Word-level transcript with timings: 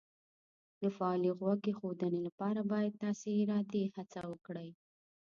د 0.81 0.83
فعالې 0.97 1.31
غوږ 1.39 1.59
ایښودنې 1.69 2.19
لپاره 2.27 2.59
باید 2.71 2.93
تاسې 3.03 3.27
ارادي 3.41 3.83
هڅه 3.95 4.21
وکړئ 4.31 4.69